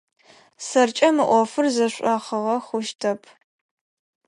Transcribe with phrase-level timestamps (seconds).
[0.67, 3.21] Сэркӏэ мы ӏофыр зэшӏохыгъэ хъущтэп.